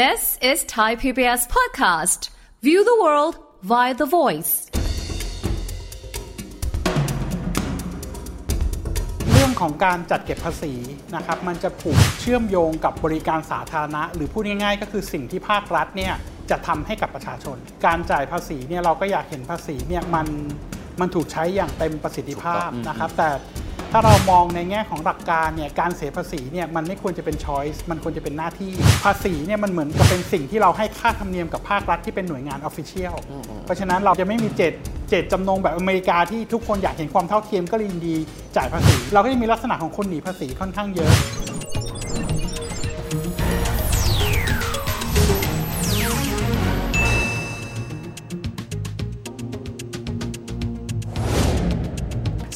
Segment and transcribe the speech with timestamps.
[0.00, 2.30] This is Thai PBS podcast.
[2.62, 3.34] View the world
[3.70, 4.52] via the voice.
[9.30, 10.72] เรื่องของการจัดเก็บภาษี
[11.16, 16.14] นะครับ มันจะผูกเชื่อมโยงกับบริการสาธารณะ หรือพูดง่ายๆ ก็คือสิ่งที่ภาครัฐเนี่ย
[16.50, 17.56] จะทำให้กับประชาชน
[17.86, 20.26] การจ่ายภาษีเนี่ยเราก็อยากเห็นภาษีเนี่ยมัน
[21.00, 23.28] มันถูกใช้อย่างเต็มประสิทธิภาพนะครับ แต่
[23.94, 28.70] ถ้าเรามองในแง่ของหลักการเนี่ยการเสียภาษีเนี่ยมันไม่ควรจะเป็นช้อยส์มันควรจะเป็นหน้าที่
[29.04, 33.14] ภาษีเนี่ยมันเหมือนกับเป็นสิ่งที่เราให้ค่าธรรมเนียมกับภาครัฐที่เป็นหน่วยงาน official
[33.64, 34.72] เพราะฉะนั้นเราจะไม่มีเจต
[35.10, 38.16] เจตจำนงแบบอเมริกาที่ทุกคนอยากเห็นความเท่าเทียมก็เลยยินดี
[38.56, 41.10] จ่ายภาษี เราก็จะมีลักษณะของคนหนีภาษีค่อนข้างเยอะ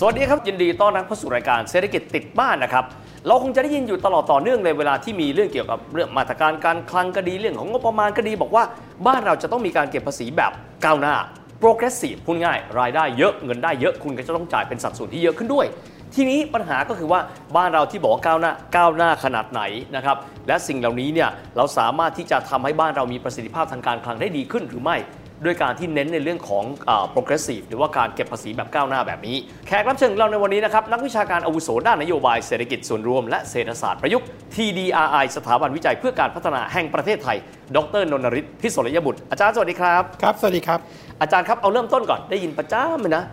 [0.00, 2.84] สวัสดีครับ ยินดีต้อนรับเข้าสู่รายการเศรษฐกิจติดบ้านนะครับ
[3.26, 8.64] เราคงจะได้ยินอยู่ตลอดต่อเนื่องเลยเวลาที่มีเรื่องเกี่ยวกับเรื่องมาตรการการคลังก็ดีเรื่องของงบประมาณก็ดี บอกว่า
[9.06, 10.52] บ้านเราจะต้องมีการเก็บภาษีแบบ
[10.84, 11.14] ก้าวหน้า
[11.62, 15.66] progressive พูดง่าย รายได้เยอะเงินได้เยอะคุณก็จะต้องจ่ายเป็นสัดส่วนที่เยอะขึ้นด้วย
[16.14, 17.20] ทีนี้ปัญหาก็คือว่า
[17.56, 19.62] บ้านเราที่บอกก้าวหน้าก้าวหน้าขนาดไหน
[19.96, 20.16] นะครับ
[20.48, 24.96] และสิ่งเหล่านี้เนี่ยเราสามารถที่จะทำให้บ้านเรามีประสิทธิภาพทางการคลังได้ดีขึ้นหรือไม่
[25.44, 37.36] ด้วยการที่เน้นในเรื่องของอา progressive หรือว่าการเก็บภาษีแบบก้าวหน้าแบบนี้ แขกรับเชิญของเราในวันนี้นะครับ นักวิชาการอาวุโสด้านนโยบายเศรษฐกิจส่วนรวมและเศรษฐศาสตร์ประยุกต์ TDRI สถาบันวิจัยเพื่อการพัฒนาแห่งประเทศไทย
[37.76, 40.78] ดรนนทริศพิศลยบุตร อาจารย์สวัสดีครับ ครับ สวัสดีครับ
[41.20, 43.24] อาจารย์ครับ เอาเริ่มต้นก่อน ได้ยินประจ้าเลยนะ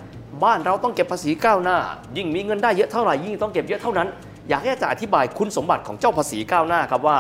[0.44, 1.78] บ้านเราต้องเก็บภาษีก้าวหน้า
[2.17, 4.08] ยิ่งมีเงินได้เยอะเท่าไหร่ยิ่งต้องเก็บเยอะเท่านั้น
[4.50, 7.17] อยากให้อาจารย์อธิบายคุณสมบัติของเจ้าภาษีก้าวหน้าครับว่า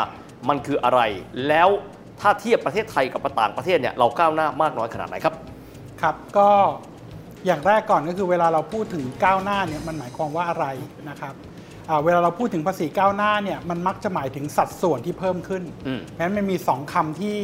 [0.49, 1.01] มันคืออะไร
[1.47, 1.69] แล้ว
[2.21, 5.35] ถ้าเทียบประเทศไทยกับต่างประเทศเนี่ยเราก้าวหน้ามากน้อยขนาดไหนครับ
[6.01, 6.49] ครับก็
[7.45, 10.65] อย่างแรกก่อนก็คือเวลาเราพูดถึงก้าวหน้าเนี่ยมันหมายความว่าอะไร
[11.09, 11.33] นะครับ
[11.89, 17.37] อ่าเวลาเราพูดถึงภาษีก้าวหน้าเนี่ยมันมักจะหมายถึงสัดส่วนที่เพิ่มขึ้นอืมเพราะฉะนั้นมันมีสองคำที่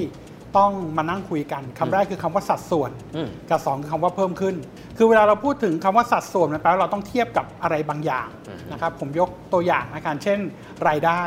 [0.57, 4.55] ต้องมานั่งคุยกันคำแรกคือคำว่าสัดส่วนอืมกับสองคือคำว่าเพิ่มขึ้น
[4.97, 8.27] คือเวลาเราพูดถึงคำว่าสัดส่วนมันแปลว่าเราต้องเทียบกับอะไรบางอย่าง
[8.71, 10.39] นะครับผมยกตัวอย่างนะครับเช่น
[10.87, 11.21] รายได้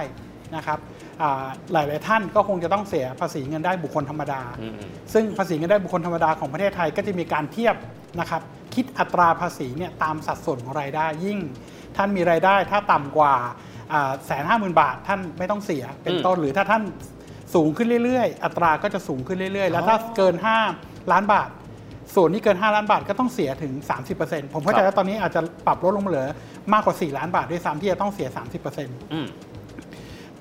[0.57, 0.79] นะครับ
[1.23, 7.77] อ่าหลายๆท่านก็คงจะต้องเสียภาษีเงินได้บุคคลธรรมดาอืมอืมซึ่งภาษีเงินได้บุคคลธรรมดาของประเทศไทยก็จะมีการเทียบ
[8.21, 8.43] นะครับ
[8.75, 11.39] คิดอัตราภาษีเนี่ยตามสัดส่วนของรายได้ยิ่ง
[11.97, 13.35] ท่านมีรายได้ถ้าต่ำกว่า
[14.27, 16.83] แสนห้าหมื่นบาท ท่านไม่ต้องเสียเป็นต้นหรือถ้าท่าน
[17.55, 20.35] สูงขึ้นเรื่อยๆ อัตราก็จะสูงขึ้นเรื่อยๆ แล้วถ้าเกิน
[20.75, 21.49] 5 ล้านบาท
[22.15, 23.73] ส่วนที่เกิน 5 ล้านบาทก็ต้องเสียถึง
[24.15, 26.29] 30%ผมเข้าใจครับว่าตอนนี้อาจจะปรับลดลงมาเหลือ
[26.73, 28.29] มากกว่า 4 ล้านบาทด้วยซ้ำที่จะต้องเสีย
[28.71, 29.27] 30%อืม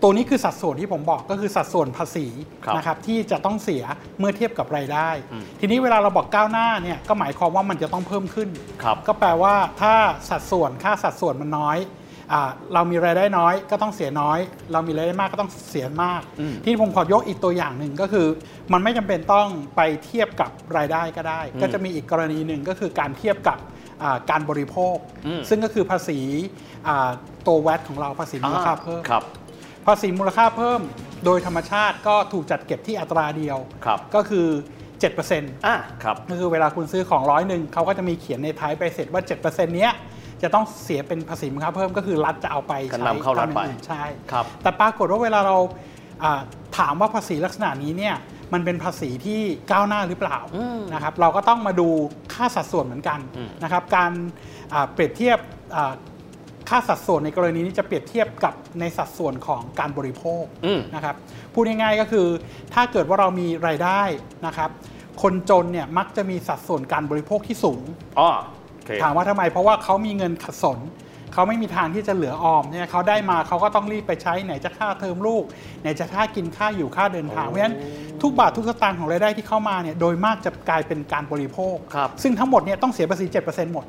[0.02, 2.28] ตัวนี้คือสัดส่วนที่ผมบอกก็คือสัดส่วนภาษี
[2.66, 3.84] ครับนะครับที่จะต้องเสีย
[4.20, 8.50] เมื่อเทียบกับรายได้อืมทีนี้เวลาเราบอกก้าวหน้าเนี่ยก็หมายความว่ามันจะต้องเพิ่มขึ้น
[8.84, 9.94] ครับก็แปลว่าถ้า
[10.30, 11.78] สัดส่วนค่าสัดส่วนมันน้อย
[12.32, 12.42] อา
[12.74, 14.40] เรามีรายได้น้อยก็ต้องเสียน้อย
[14.72, 18.28] เรามีรายได้มากก็ต้องเสียมากอืมที่ผมขอยกอีกตัวอย่างหนึ่งก็คือ
[18.74, 23.58] มันไม่จำเป็นต้องไปเทียบกับรายได้ก็ได้ ก็จะมีอีกกรณีหนึ่งก็คือการเทียบกับ
[24.04, 24.96] อ่าการบริโภค
[25.28, 26.20] อืมซึ่งก็คือภาษี
[26.88, 27.10] อ่า
[27.48, 29.24] ตัวแวตของเราภาษีมูลค่าเพิ่มครับ
[29.86, 30.82] ภาษีมูลค่าเพิ่ม
[31.26, 34.48] โดยธรรมชาติก็ถูกจัดเก็บที่อัตราเดียว ครับก็คือ
[35.06, 39.92] 7%อะครับ ก็คือเวลาคุณซื้อของร้อยหนึ่งเขาก็จะมีเขียนในท้ายไปเสร็จว่า 7%เนี้ย
[40.42, 45.58] จะต้องเสียเป็นภาษีมูลค่าเพิ่มก็คือรัฐจะเอาไปก็ใช้นำเข้ารัฐไป ทำอย่งอื่นใช่ ครับ แต่ปรากฏว่าเวลาเรา
[46.24, 46.42] อ่า
[46.78, 48.16] ถามว่าภาษีลักษณะนี้เนี่ย
[48.54, 50.40] มันเป็นภาษีที่ก้าวหน้าหรือเปล่า
[50.94, 51.90] นะครับเราก็ต้องมาดู
[52.34, 53.20] ค่าสัดส่วนเหมือนกัน
[53.64, 54.12] นะครับการ
[54.74, 55.40] อ่าเปรียบเทียบ
[55.76, 55.94] อ่า
[56.72, 61.16] ค่าสัดส่วนในกรณีนี้จะเปรียบเทียบกับในสัดส่วนของการบริโภคอืมนะครับ
[61.54, 62.28] พูดง่ายๆก็คือ
[62.74, 64.02] ถ้าเกิดว่าเรามีรายได้
[64.46, 64.70] นะครับ
[65.22, 67.82] คนจนเนี่ยมักจะมีสัดส่วนการบริโภคที่สูง
[68.20, 68.30] อ๋อ
[68.74, 70.80] โอเคถามว่าทำไมเพราะว่าเขามีเงินขัดสน
[71.34, 75.44] เขาไม่มีทางที่จะเหลือออมเนี่ยเขาได้มาเขาก็ต้องรีบไปใช้ไหนจะค่าเทอมลูก
[75.82, 77.76] ไหนจะค่ากินค่าอยู่ค่าเดินทางเพราะฉะนั้น
[78.22, 83.86] ทุกบาททุกสตางค์ของรายได้ที่เข้ามาเนี่ยโดยมากจะกลายเป็นการบริโภคครับซึ่งทั้งหมดเนี่ยต้องเสียภาษี 7%หมด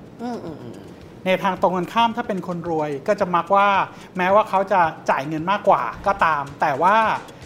[1.27, 3.69] ในทางตรงกันข้ามถ้าเป็นคนรวยก็จะมักว่า
[4.17, 6.97] แม้ว่าเขาจะจ่ายเงินมากกว่าก็ตาม แต่ว่า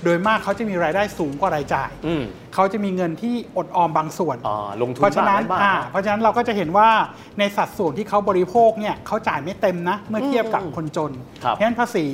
[0.04, 2.24] โดยมากเขาจะมีรายได้สูงกว่ารายจ่ายอืม
[2.54, 6.89] เขาจะมีเงินที่อดออมบางส่วนอ่าลงทุนเพราะฉะนั้นบ้างอ่าไม่บ้างเพราะฉะนั้นเราก็จะเห็นว่า
[7.39, 11.12] ในสัดส่วนที่เขาบริโภคเนี่ยเขาจ่ายไม่เต็มนะ เมื่อเทียบกับคนจน
[11.45, 12.06] ครับเพราะฉะนั้นภาษี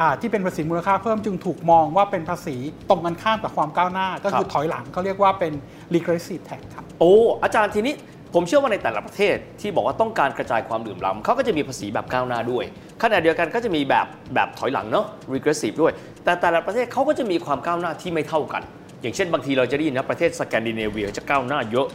[0.00, 2.56] อ่าที่เป็นภาษีมูลค่าเพิ่มจึงถูกมองว่าเป็นภาษี
[2.88, 5.52] ตรงกันข้ามกับความก้าวหน้า ก็คือถอยหลังเขาเรียกว่าเป็น
[5.94, 7.94] regressive tax ครับโอ้อาจารย์ทีนี้
[8.38, 12.64] ผมเชื่อว่าในแต่ละประเทศที่บอกว่าต้องการกระจายความเหลื่อมล้ำเขาก็จะมีภาษีแบบก้าวหน้าด้วย
[13.02, 15.92] ขณะเดียวกันก็จะมีแบบแบบถอยหลังเนาะ regressive ด้วย
[16.24, 18.62] แต่แต่ละประเทศเขาก็จะมีความก้าวหน้าที่ไม่เท่ากัน
[19.02, 21.86] อย่างเช่นบางทีเราจะได้ยินนะประเทศสแกนดิเนเวียจะก้าวหน้าเยอะ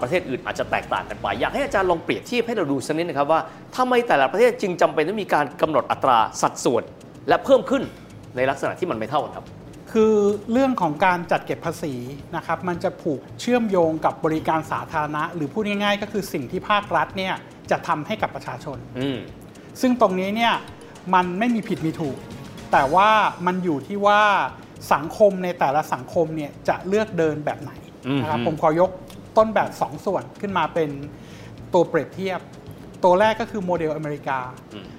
[0.00, 3.40] ประเทศอื่นอาจจะแตกต่างกันไป อยากให้อาจารย์ลองเปรียบเทียบให้เราดูสักนิดนะครับว่า
[3.76, 6.82] ทำไมแต่ละประเทศจึงจำเป็นต้องมีการกำหนดอัตราสัดส่วน
[7.28, 7.82] และเพิ่มขึ้น
[8.36, 9.46] ในลักษณะที่มันไม่เท่ากันครับ
[9.92, 10.14] คือ
[10.52, 11.94] เรื่องของการจัดเก็บภาษี
[12.36, 17.34] นะครับมันจะผูกเชื่อมโยงกับบริการสาธารณะ หรือพูดง่ายๆ ก็คือสิ่งที่ภาครัฐเนี่ย
[17.70, 19.18] จะทำให้กับประชาชนอืม
[19.80, 20.54] ซึ่งตรงนี้เนี่ย
[21.14, 22.18] มันไม่มีผิดมีถูก
[22.72, 23.10] แต่ว่า
[23.46, 24.22] มันอยู่ที่ว่า
[24.92, 27.72] สังคมในแต่ละสังคมเนี่ยจะเลือกเดินแบบไหน
[28.22, 28.90] นะครับอืมผมขอยก
[29.36, 30.90] ต้นแบบ2ส่วนขึ้นมาเป็น
[31.72, 32.40] ตัวเปรียบเทียบ
[33.04, 34.38] ตัวแรกก็คือโมเดลอเมริกา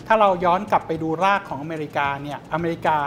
[0.07, 2.97] ถ้าเราย้อนกลับไปดูรากของอเมริกาเนี่ยอเมริกา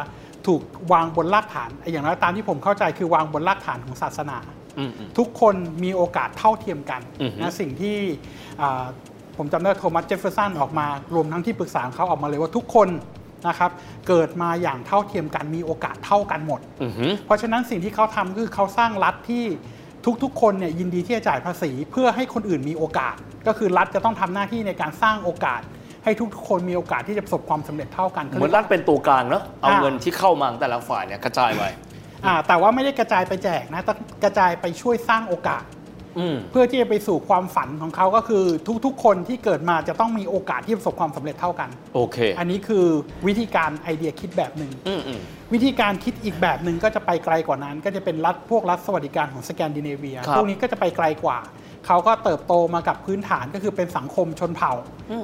[0.46, 4.38] ถูกวางบนรากฐานอย่างน้อยตามที่ผมเข้าใจคือวางบนรากฐานของศาสนา
[4.78, 5.54] อืมอืมทุกคน
[5.84, 7.96] มีโอกาสเท่าเทียมกันอือฮึนะสิ่งที่
[8.60, 8.84] อ่า
[9.36, 12.88] ผมจำได้โทมัสเจฟเฟอร์สันออกมารวมทั้งที่ปรึกษาของเขาออกมาเลยว่าทุกคน
[13.48, 13.70] นะครับ
[14.08, 19.44] เกิดมาอย่างเท่าเทียมกันมีโอกาสเท่ากันหมดอือหือเพราะฉะนั้นสิ่งที่เขาทำคือเขาสร้างรัฐที่
[20.22, 23.16] ทุกๆ คนเนี่ยยินดีที่จะจ่ายภาษีเพื่อให้คนอื่นมีโอกาส
[23.46, 25.60] ก็คือรัฐจะต้องทำหน้าที่ในการสร้างโอกาส
[26.04, 31.64] ให้ทุกๆคนมีโอกาสที่จะประสบความสำเร็จเท่ากันเหมือนรัฐเป็นตัวกลางเนาะเอาอ่าเงินที่เข้ามาของแต่ละฝ่ายเนี่ยกระจายไป
[32.26, 33.92] อ่าแต่ว่าไม่ได้กระจายไปแจกนะแต่
[34.24, 35.79] กระจายไปช่วยสร้างโอกาสอืม
[36.50, 38.44] เพื่อที่จะไปสู่ความฝันของเขาก็คือ
[38.84, 42.86] ทุกๆ คนที่เกิดมาจะต้องมีโอกาสที่ประสบความสำเร็จเท่ากัน โอเค อันนี้คือ
[43.26, 45.20] วิธีการไอเดียคิดแบบหนึ่งอืมอืม
[45.52, 51.38] วิธีการคิดอีกแบบหนึ่งก็จะไปไกลกว่านั้น ก็จะเป็นรัฐพวกรัฐสวัสดิการของสแกนดิเนเวียครับพวกนี้ก็จะไปไกลกว่า
[51.86, 54.72] เขาก็เติบโตมากับพื้นฐานก็คือเป็นสังคมชนเผ่า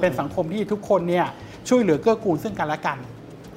[0.01, 1.27] เป็นสังคมที่ทุกคนเนี่ย
[1.69, 2.97] ช่วยเหลือเกื้อกูลซึ่งกันและกัน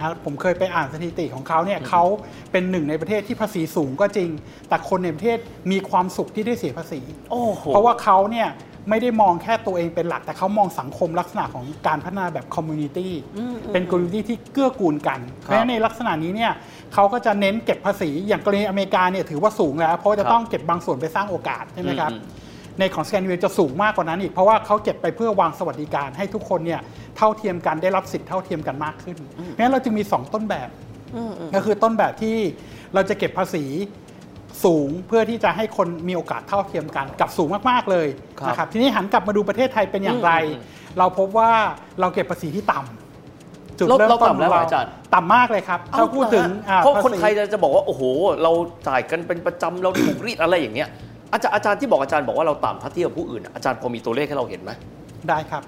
[0.00, 2.04] นะผมเคยไปอ่านสถิติของเขาเนี่ยเขา
[2.52, 4.30] เป็นหนึ่งในประเทศที่ภาษีสูงก็จริง
[4.68, 5.38] แต่คนในประเทศ
[5.70, 7.00] มีความสุขที่ได้เสียภาษี
[7.30, 8.48] โอ้โหเพราะว่าเขาเนี่ย
[8.90, 13.12] ไม่ได้มองแค่ตัวเองเป็นหลัก แต่เขามองสังคมลักษณะของการพัฒนาแบบ community
[13.72, 16.52] เป็น community ที่เกื้อกูลกัน เพราะฉะนั้นในลักษณะนี้เนี่ย
[16.94, 22.39] เขาก็จะเน้นเก็บภาษีอย่างกรณีอเมริกาเนี่ยถือว่าสูงแล้ว เพราะว่าจะต้องเก็บบางส่วนไปสร้างโอกาสใช่ไหมครับอืม
[22.80, 26.80] ในของสแกนดิเนเวียจะสูงมากกว่านั้นอีกเพราะว่าเขาเก็บไปเพื่อวางสวัสดิการให้ทุกคนเนี่ย
[27.16, 30.68] เท่าเทียมกันได้รับสิทธิ์เท่าเทียมกันมากขึ้นเพราะฉะนั้นเราจึงมีสองต้นแบบ
[31.54, 32.36] ก็คือต้นแบบที่
[32.94, 33.64] เราจะเก็บภาษี
[34.64, 38.06] สูงเพื่อที่จะให้คนมีโอกาสเท่าเทียมกันกับสูงมากๆเลย
[38.40, 40.62] ครับนะครับทีนี้หันกลับมาดูประเทศไทยเป็นอย่างไรอืม
[40.98, 41.50] เราพบว่า
[42.00, 48.02] เราเก็บภาษีที่ต่ำจุดเราเริ่มต้นเราต่ำแล้วขงอาจารย์ต่ำมากเลยครับถ้าพูดถึงอ่เพราะคนภษีไทยจะบอกว่าโอ้โห
[48.42, 48.52] เรา
[48.88, 50.88] จ่ายกันเป็นประจำเราถูกรีดอะไรอย่างเงี้ย
[51.32, 54.70] อาจารย์อาจารย์ที่บอกอาจารย์บอกว่าเราต่ำถ้าเทียบกับผู้อื่นอะอาจารย์พอมีตัวเลขให้เราเห็นไหม
[55.28, 55.62] ได้ครับ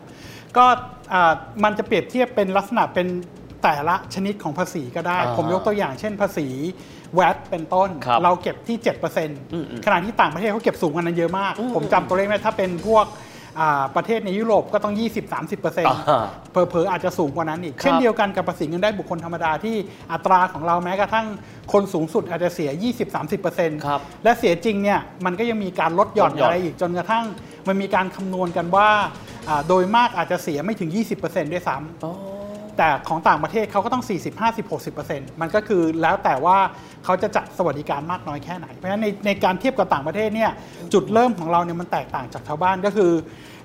[0.56, 0.64] ก็
[1.12, 1.32] อ่า
[1.64, 3.06] มันจะเปรียบเทียบเป็นลักษณะเป็น
[3.62, 6.46] แต่ละชนิดของภาษีก็ได้อ่าผมยกตัวอย่างเช่นภาษี
[7.14, 8.76] แวดเป็นต้นครับเราเก็บที่
[9.52, 13.31] อืม7%ขณะที่ต่างประเทศเขาเก็บสูงกว่านั้นเยอะมาก ผมจำตัวเลขไม่ได้ถ้าเป็นพวกอ่า
[13.96, 19.76] ประเทศในยุโรปก็ต้อง 20-30%อ่าเผลอๆอาจจะสูงกว่านั้นอีกครับเช่นเดียวกันกับภาษีเงินได้บุคคลธรรมดาที่
[20.12, 21.26] อัตราของเราแม้กระทั่ง
[21.72, 22.70] คนสูงสุดอาจจะเสีย
[23.28, 27.24] 20-30%ครับและเสียจริงเนี่ยมันก็ยังมีการลดหย่อนลดหย่อนอะไรอีกจนกระทั่ง
[27.68, 28.88] มันมีการคำนวณกันว่า
[29.48, 30.90] อ่าโดยมากอาจจะเสียไม่ถึง
[31.22, 32.02] 20%ด้วยซ้ำ
[32.78, 36.56] แต่ของต่างประเทศเขาก็ต้อง 40 50 60%มันก็คือแล้วแต่ว่า
[37.04, 40.50] เขาจะจัดสวัสดิการมากน้อยแค่ไหน เพราะฉะนั้นในในการเทียบกับต่างประเทศเนี่ย
[40.92, 43.12] จุดเริ่มของเราเนี่ยมันแตกต่างจากชาวบ้านก็คือ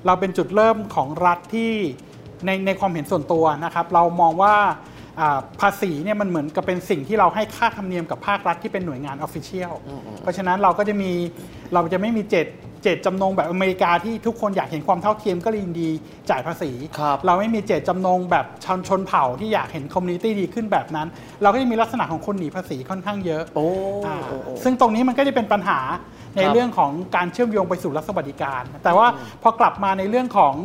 [0.06, 1.72] เราเป็นจุดเริ่มของรัฐที่
[2.46, 4.56] ในในความเห็นส่วนตัวนะครับ เรามองว่า
[5.20, 9.74] อ่าภาษีเนี่ยมันเหมือนกับเป็นสิ่งที่เราให้ค่าธรรมเนียมกับภาครัฐที่เป็นหน่วยงาน official
[10.22, 11.12] เพราะฉะนั้นเราก็จะมี
[11.74, 12.48] เราจะไม่มีเจต
[12.84, 15.90] เจตจำนงแบบอเมริกาที่ทุกคนอยากเห็นความเท่าเทียมก็เลยยินดี
[16.30, 21.08] จ่ายภาษีครับเราไม่มีเจตจำนงแบบชนชนเผ่าที่อยากเห็น community ดีขึ้นแบบนั้น
[21.42, 23.68] เราก็จะมีลักษณะของคนหนีภาษีค่อนข้างเยอะโอ้
[24.06, 25.80] อ่าโอ้โอ้ซึ่งตรงนี้มันก็จะเป็นปัญหา
[26.36, 29.08] ในครับเรื่องของการเชื่อมโยงไปสู่รัฐสวัสดิการ แต่ว่า
[29.42, 30.56] พอกลับมาในเรื่องของ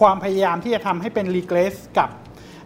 [0.00, 2.10] ความพยายามที่จะทำให้เป็น regress กับ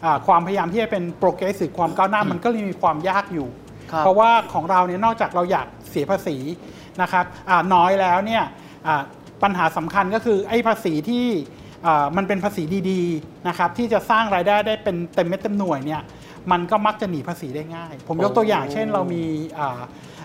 [0.04, 3.48] อ่าความพยายามที่จะเป็น progress หรือความก้าวหน้ามันก็เลยมีความยากอยู่
[3.92, 6.36] ครับเพราะว่าของเราเนี่ยนอกจากเราอยากเสียภาษี
[7.02, 8.44] นะครับอ่าน้อยแล้วเนี่ย
[8.86, 9.02] อ่า
[9.42, 11.26] ปัญหาสำคัญก็คือไอ้ภาษีที่
[11.86, 16.02] อ่ามันเป็นภาษีดีๆนะครับที่จะสร้างรายได้ได้เป็นเต็มเม็ดเต็มหน่วยเนี่ย
[16.52, 19.22] มันก็มักจะหนีภาษีได้ง่าย ผมยกตัวอย่างเช่นเรามี
[19.58, 19.78] อ่า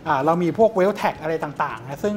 [0.08, 2.16] อ่าเรามีพวกเวลแท็กอะไรต่างๆนะซึ่ง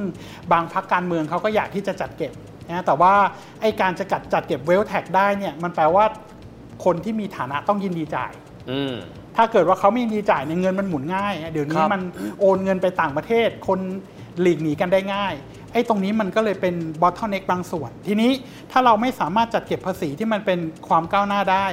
[0.52, 2.32] บางพักการเมืองเขาก็อยากที่จะจัดเก็บ
[2.68, 3.14] นะแต่ว่า
[3.60, 6.04] ไอ้การจะจัดจัดเก็บเวลแท็กได้เนี่ยมันแปลว่า
[6.84, 8.32] คนที่มีฐานะต้องยินดีจ่าย
[8.70, 8.94] อืม
[9.36, 12.02] ถ้าเกิดว่าเขาไม่ยินดีจ่ายเนี่ยเงินมันหมุนง่าย เดี๋ยวนี้ครับมัน
[12.40, 13.80] โอนเงินไปต่างประเทศ คน
[14.40, 15.34] หลีกหนีกันได้ง่าย
[15.72, 18.30] ไอ้ตรงนี้มันก็เลยเป็นบอทเท n เน็กบางส่วน ทีนี้
[18.70, 21.66] ถ้าเราไม่สามารถจัดเก็บภาษีที่มันเป็นความก้าวหน้าได้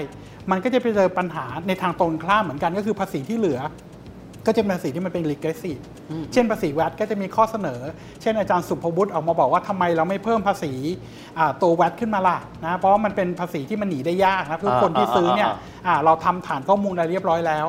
[0.52, 3.60] มันก็จะไปเจอปัญหาในทางตรงข้ามเหมือนกันก็คือภาษีที่เหลือ
[4.46, 5.82] ก็จะเป็นภาษีที่มันเป็น regressive
[6.34, 7.82] เช่นภาษีแวดก็จะมีข้อเสนอ
[8.22, 10.74] เช่นอาจารย์สุภวุฒิออกมาบอกว่าทำไมเราไม่เพิ่มภาษี
[11.38, 15.56] อ่าตัวแวดขึ้นมาล่ะนะเพราะว่ามันเป็นภาษีที่มันหนีได้ยากนะทุกคนที่ซื้อเนี่ยอ่า
[15.88, 17.66] อ่าเราทำฐานข้อมูลอะไรเรียบร้อยแล้ว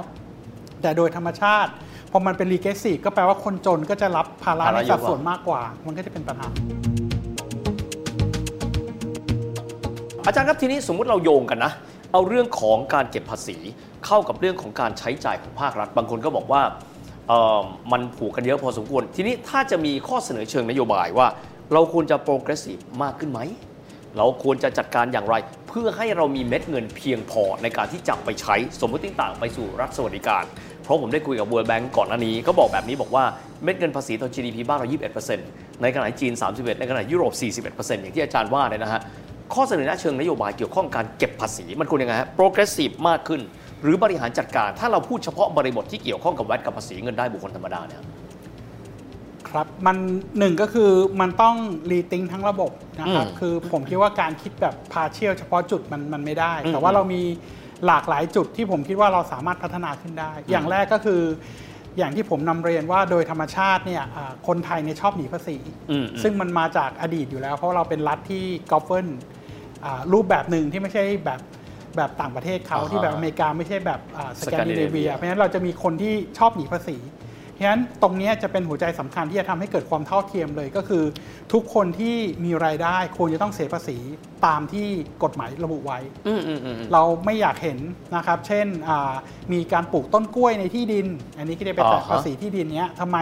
[0.82, 1.70] แต่โดยธรรมชาติ
[2.14, 6.48] พอมันเป็น regressive ก็แปลว่าคนจนก็จะรับภาระภาระในเยอะสัดกว่าส่วนมากกว่า มันก็จะเป็นปัญหา
[10.26, 11.72] อาจารย์ครับทีนี้สมมุติเราโยงกันนะ
[12.12, 13.56] เอาเรื่องของการเก็บภาษี
[14.06, 16.62] เข้ากับเรื่องของการใช้จ่ายของภาครัฐ บางคนก็บอกว่า
[17.28, 17.60] เอเอ่อ
[17.92, 21.26] มันผูกกันเยอะพอสมควร ทีนี้ถ้าจะมีข้อเสนอเชิงนโยบายว่า
[21.72, 23.40] เราควรจะ progressive มากขึ้นไหม
[24.16, 25.34] เราควรจะจัดการอย่างไร
[25.68, 33.24] เพื่อให้เรามีเม็ดเงินเพียงพอในการที่จะไปใช้สมมติต่างๆไปสู่รัฐสวัสดิการเพ ราะผมได้คุยกับ World Bank ก่อนหน้านี้ก็บอกแบบนี้บอกว่า
[33.64, 34.88] เม็ดเงินภาษีต่อ GDP บ้านเรา
[35.34, 37.32] 21%ในขณะที่จีน 31ในขณะยุโรป
[37.68, 39.00] 41%อย่างที่อาจารย์ว่าเนี่ยนะฮะ
[39.54, 43.40] ข้อเสนอแนะเชิงนโยบายเกี่ยวข้องการเก็บภาษีมันควรยังไงฮะ progressive มากขึ้น
[43.82, 48.00] หรือบริหารจัดการ ถ้าเราพูดเฉพาะบริบทที่เกี่ยวข้องกับแวดกับภาษีเงินได้บุคคลธรรมดาเนี่ย
[49.48, 49.96] ครับมัน
[50.38, 51.56] หนึ่งก็คือมันต้อง
[51.90, 57.22] รีติงทั้งระบบนะครับอืมคือผมคิดว่าการคิดแบบพาเชียลเฉพาะจุดมันมันไม่ได้อืมแต่ว่าเรามี
[57.86, 61.22] หลากหลายจุดที่ผมคิดว่าเราสามารถพัฒนาขึ้นได้ อย่างแรกก็คือ
[61.98, 65.56] อย่างที่ผมนำเรียนว่าโดยธรรมชาติเนี่ยอ่าคนไทยเนี่ยชอบหนีภาษี
[65.90, 69.06] อืมซึ่งมันมาจากอดีตอยู่แล้ว เพราะเราเป็นรัฐที่ govern
[70.12, 71.40] รูปแบบหนึ่งที่ไม่ใช่แบบ
[71.96, 74.00] แบบต่างประเทศเขาอ่าฮะที่แบบอเมริกาไม่ใช่แบบ
[74.40, 76.96] สแกนดิเนเวีย Scandinavia เพราะฉะนั้นเราจะมีคนที่ชอบหนีภาษี
[77.52, 81.04] เพราะฉะนั้นตรงเนี้ยจะเป็นหัวใจสำคัญที่จะทำให้เกิดความเท่าเทียมเลย ก็คือ
[81.52, 83.98] ทุกคนที่มีรายได้ควรจะต้องเสียภาษี
[84.46, 84.86] ตามที่
[85.22, 87.78] กฎหมายระบุไว้อืมอืมอืมเราไม่อยากเห็น
[88.16, 89.12] นะครับ เช่นอ่า
[89.52, 91.06] มีการปลูกต้นกล้วยในที่ดิน
[91.38, 93.18] อันนี้ก็จะเป็นแต่อ่าฮะภาษีที่ดินเนี้ยทำไม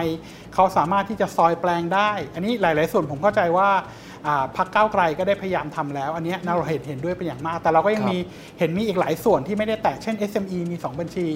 [0.53, 4.10] เขาสามารถที่จะซอยแปลงได้ อันนี้หลาย ๆ ส่วนผมเข้าใจว่าอ่า
[4.57, 8.17] พรรคก้าวไกลก็ได้พยายามทำแล้ว อันเนี้ยเราเห็นเห็นด้วยเป็นอย่างมาก แต่เราก็ยังครับมี
[8.59, 11.27] เห็นมีอีกหลายส่วนที่ไม่ได้แตะเช่น SME มี 2 บัญชี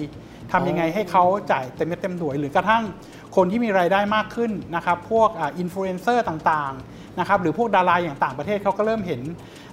[0.52, 2.82] ทำยังไงให้เขาจ่ายเต็มเม็ดเต็มหน่วย หรือกระทั่ง
[3.36, 5.28] คนที่มีรายได้มากขึ้นนะครับพวก
[5.58, 9.20] อินฟลูเอนเซอร์ต่างๆนะครับหรือพวกดาราอย่างต่างประเทศเขาก็เริ่มเห็น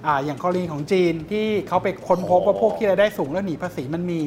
[0.05, 4.21] อาอย่างกรณีของจีนที่เขาไปค้นพบว่าพวกที่รายได้สูงแล้วหนีภาษีมันมี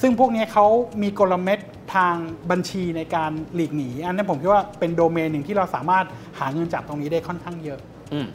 [0.00, 0.66] ซึ่งพวกนี้เขา
[1.02, 1.58] มีกลเม็ด
[1.94, 2.14] ทาง
[2.50, 6.06] บัญชีในการหลีกหนี อันนั้นผมคิดว่าเป็นโดเมนหนึ่งที่เราสามารถ
[6.38, 7.80] หาเงินจากตรงนี้ได้ค่อนข้างเยอะ
[8.12, 8.26] อืม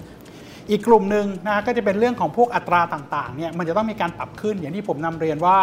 [0.69, 5.57] อีกกลุ่มหนึ่งนะก็จะเป็นเรื่องของพวกอัตราต่างๆเนี่ยมันจะต้องมีการปรับขึ้นอย่างที่ผมนำเรียนว่า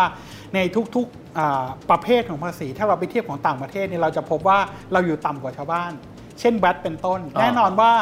[0.54, 0.58] ใน
[0.94, 4.58] ทุกๆอ่าประเภทของภาษี ถ้าเราไปเทียบของต่างประเทศเนี่ยเราจะพบว่า
[4.92, 5.92] เราอยู่ต่ำกว่าชาวบ้าน
[6.40, 7.92] เช่นแวดเป็นต้นอ่าแน่นอนว่า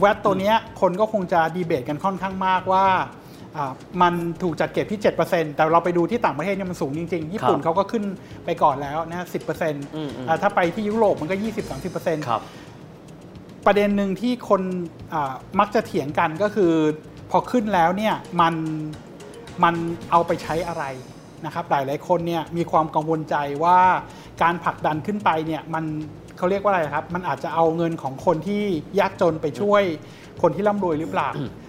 [0.00, 2.86] แวดตัวเนี้ยคนก็คงจะดีเบตกันค่อนข้างมากว่า
[3.56, 8.04] อ่ามันถูกจัดเก็บที่ 7%แต่เราไปดูที่ต่างประเทศเนี่ยมันสูงจริง ๆ ญี่ปุ่นเขาก็ขึ้น
[8.44, 9.26] ไปก่อนแล้วนะ
[9.58, 11.36] 10%อ่าถ้าไปที่ยุโรปมันก็
[11.82, 12.42] 20-30%ครับ
[13.66, 14.62] ประเด็นหนึ่งที่คน
[15.58, 16.72] มักจะเถียงกันก็คือ
[17.30, 18.54] พอขึ้นแล้วเนี่ยมัน
[19.62, 19.74] มัน
[20.10, 20.84] เอาไปใช้อะไร
[21.44, 23.78] นะครับหลายหลายคนเนี่ยมีความกังวลใจว่า
[24.42, 25.84] การผลักดันขึ้นไปเนี่ยมัน
[26.36, 28.64] เขาเรียกว่าอะไรครับ มันอาจจะเอาเงินของคนที่
[29.00, 29.82] ยากจนไปช่วย
[30.42, 31.28] คนที่ร่ำรวยหรือเปล่า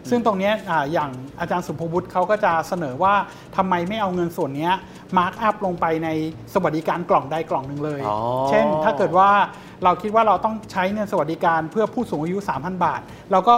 [0.10, 3.14] ซึ่งตรงเนี้ยอาอย่างอาจารย์สุภวุฒิเขาก็จะเสนอว่า
[3.58, 4.70] ทำไมไม่เอาเงินส่วนเนี้
[5.18, 6.10] ย mark up ลงไปใน
[6.54, 8.18] สวัสดิการกล่องใดกล่องหนึ่งเลยอ๋อ
[8.50, 9.30] เช่นถ้าเกิดว่า
[9.84, 13.02] เราคิดว่าเราต้องใช้เงินสวัสดิการเพื่อผู้สูงอายุ 3,000 บาท
[13.32, 13.56] เราก็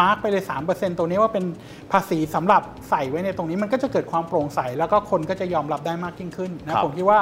[0.00, 1.44] mark ไปเลย 3%ตรงนี้ว่าเป็น
[1.92, 7.20] ภาษีสำหรับใส่ไว้ในตรงนี้มันก็จะเกิดความโปร่งใส แล้วก็คนก็จะยอมรับได้มากยิ่งขึ้นนะครับผมคิดว่า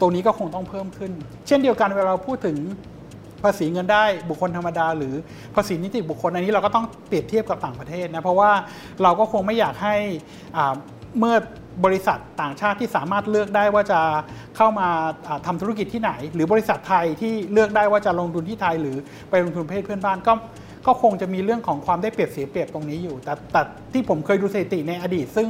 [0.00, 1.12] ตรงนี้ก็คงต้องเพิ่มขึ้น
[1.46, 2.56] เช่นเดียวกันเวลาเราพูดถึง
[3.44, 5.14] ภาษีเงินได้บุคคลธรรมดา หรือ
[5.54, 8.50] ภาษีนิติบุคคลอันนี้เราก็ต้องเปรียบเทียบกับต่างประเทศนะเพราะว่า
[9.02, 9.96] เราก็คงไม่อยากให้
[10.56, 10.74] อ่า
[11.18, 11.36] เมื่อ
[11.84, 14.00] บริษัทต่างชาติที่สามารถเลือกได้ว่าจะ
[14.56, 14.88] เข้ามา
[15.28, 18.96] อ่าทำธุรกิจที่ไหน หรือบริษัทไทยที่เลือกได้ว่าจะลงทุนที่ไทย หรือ
[19.30, 20.34] ไปลงทุนประเทศเพื่อนบ้านก็
[20.86, 25.48] ก็คงจะมีเรื่องของความได้เปรียบเสียเปรียบตรงนี้อยู่ แต่แต่ที่ผมเคยดูสถิติในอดีต ซึ่ง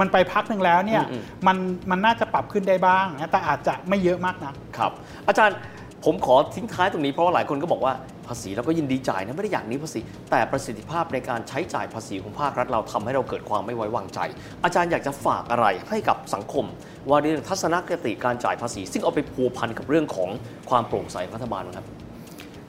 [0.00, 1.56] มันไปพักหนึ่งแล้วเนี่ยอืมมัน
[1.90, 4.92] มันน่าจะปรับขึ้นได้บ้างนะแต่อาจจะไม่เยอะมากนะครับ
[5.28, 5.56] อาจารย์
[6.04, 7.92] ผมขอทิ้งท้ายตรงนี้เพราะว่าหลายคนก็บอกว่า
[8.26, 14.20] ภาษีเราก็ยินดีจ่ายนะไม่ได้อยากหนี้ภาษี แต่ประสิทธิภาพในการใช้จ่ายภาษีของภาครัฐเราทำให้เราเกิดความไม่ไว้วางใจ
[14.64, 16.64] อาจารย์อยากจะฝากอะไรให้กับสังคม
[17.08, 20.30] ว่าเรื่องทัศนคติการจ่ายภาษี ซึ่งเอาไปพัวพันกับเรื่องของ
[20.70, 21.86] ความโปร่งใสของรัฐบาลนะครับ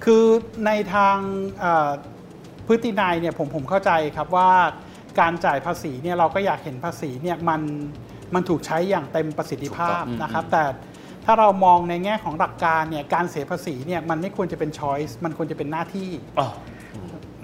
[0.04, 0.26] คือ
[0.66, 1.18] ในทาง
[1.60, 1.90] เอ่อ
[2.68, 4.52] พฤตินัยเนี่ยผมผมเข้าใจครับว่า
[5.20, 7.62] การจ่ายภาษีเนี่ยเราก็อยากเห็นภาษีเนี่ยมัน
[8.34, 10.64] มันถูกใช้อย่างเต็มประสิทธิภาพถูกต้องนะครับแต่
[11.26, 16.50] ถ้าเรามองในแง่ของหลักการเนี่ยการเสียภาษีเนี่ยมันไม่ควรจะเป็นช้อยส์มันควรจะเป็นหน้าที่อ๋อ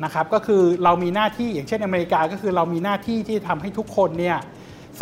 [0.04, 4.38] นะครับก็คือเรามีหน้าที่อย่างเช่นอเมริกาก็คือเรามีหน้าที่ที่ทำให้ทุกคนเนี่ย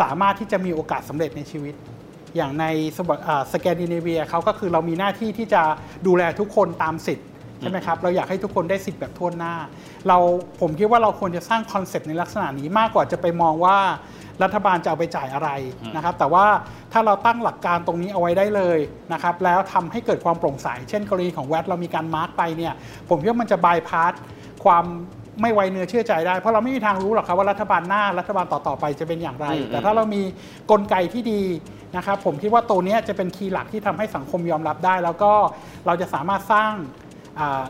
[0.00, 1.74] สามารถที่จะมีโอกาสสำเร็จในชีวิต
[2.36, 2.64] อย่างใน
[2.96, 5.62] สวอ่าสแกนดิเนเวียเขาก็คือเรามีหน้าที่ที่จะ
[6.06, 7.26] ดูแลทุกคนตามสิทธิ์
[7.60, 9.54] ใช่ไหมครับเราอยากให้ทุกคนได้สิทธิ์แบบทั่วหน้า
[10.08, 10.18] เรา
[10.60, 13.78] ผมคิดว่าเราควรจะสร้าง concept ในลักษณะนี้มากกว่าจะไปมองว่า
[14.42, 15.50] รัฐบาลจะเอาไปจ่ายอะไร
[15.96, 16.46] นะครับ แต่ว่า
[16.92, 18.78] ถ้าเราตั้งหลักการตรงนี้เอาไว้ได้เลย
[19.12, 22.74] นะครับ แล้วทำให้เกิดความโปร่งใส เช่นกรณีของ VAT เรามีการ mark ไปเนี่ย
[23.08, 24.12] ผมคิดว่ามันจะบายพาส
[24.64, 24.84] ความ
[25.40, 30.22] ไม่ไว้เนื้อเชื่อใจได้ เพราะเราไม่มีทางรู้หรอกครับว่ารัฐบาลหน้ารัฐบาลต่อๆไปจะเป็นอย่างไรอืมแต่ถ้าเรามี
[30.70, 31.42] กลไกที่ดี
[31.96, 35.32] นะครับ ผมคิดว่าตัวเนี้ยจะเป็น key หลักที่ทำให้สังคมยอมรับได้ แล้วก็
[35.86, 36.72] เราจะสามารถสร้าง
[37.38, 37.62] อ่า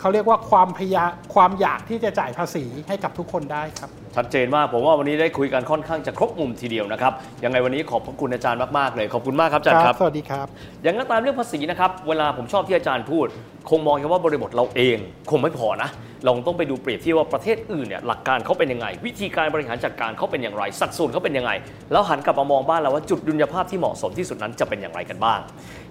[0.00, 7.12] เขาเรียกว่าความพยาความอยากที่จะจ่ายภาษีให้กับทุกคนได้ครับ ชัดเจนมากผมว่าวันนี้ได้คุยกันค่อนข้างจะครบมุมทีเดียวนะครับ
[7.44, 10.46] ยังไงวันนี้ขอบพระคุณอาจารย์มากๆเลยขอบคุณมากครับอาจารย์ครับสวัสดีครับ
[10.82, 13.26] อย่างนั้นตามเรื่องภาษีนะครับเวลาผมชอบที่อาจารย์พูด
[13.70, 14.96] คงมองแค่ว่าบริบทเราเอง
[15.30, 15.90] คงไม่พอนะ
[16.24, 21.50] เราต้องไปดูเปรียบเทียบว่าประเทศอื่นเนี่ยหลักการเขาเป็นยังไง วิธีการบริหารจัดการเขาเป็นอย่างไร สัดส่วนเขาเป็นยังไง
[21.92, 25.38] แล้วหันกลับมามองบ้านเราว่าจุดดุลยภาพที่เหมาะสมที่สุดนั้นจะเป็นอย่างไรกันบ้าง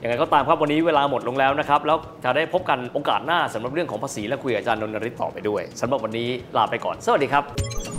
[0.03, 7.98] ยังไงก็ตามครับวันนี้เวลาหมดลงแล้วนะครับแล้วจะได้พบกันโอกาสหน้าสำหรับเรื่องของภาษีและคุยกับอาจารย์นนทริศต่อไปด้วยสำหรับวันนี้ลาไปก่อน สวัสดีครับ